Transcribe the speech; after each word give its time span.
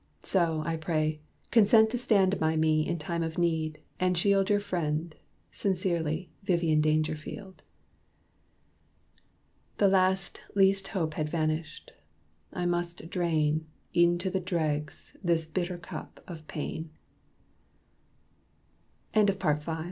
So, 0.23 0.63
I 0.65 0.77
pray, 0.77 1.21
consent 1.51 1.91
To 1.91 1.97
stand 1.99 2.39
by 2.39 2.55
me 2.55 2.87
in 2.87 2.97
time 2.97 3.21
of 3.21 3.37
need, 3.37 3.81
and 3.99 4.17
shield 4.17 4.49
Your 4.49 4.59
friend 4.59 5.13
sincerely, 5.51 6.31
Vivian 6.41 6.81
Dangerfield." 6.81 7.61
The 9.77 9.87
last 9.87 10.41
least 10.55 10.87
hope 10.87 11.13
had 11.13 11.29
vanished; 11.29 11.91
I 12.51 12.65
must 12.65 13.11
drain, 13.11 13.67
E'en 13.95 14.17
to 14.17 14.31
the 14.31 14.39
dregs, 14.39 15.15
this 15.23 15.45
bitter 15.45 15.77
cup 15.77 16.19
of 16.27 16.47
pain. 16.47 16.89
_PART 19.13 19.59
VI. 19.61 19.79